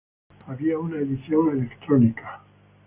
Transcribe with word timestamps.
Había 0.47 0.79
una 0.79 0.97
edición 0.97 1.55
electrónica. 1.59 2.41